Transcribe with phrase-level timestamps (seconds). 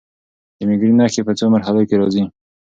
[0.57, 2.23] د مېګرین نښې په څو مرحلو کې راځي.